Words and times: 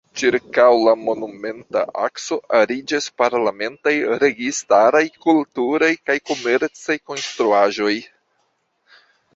Ĉirkaŭ 0.19 0.63
la 0.85 0.93
Monumenta 1.09 1.83
akso 2.05 2.37
ariĝas 2.61 3.09
parlamentaj, 3.23 3.93
registaraj, 4.25 5.03
kulturaj 5.27 5.93
kaj 6.09 6.19
komercaj 6.33 6.99
konstruaĵoj. 7.11 7.95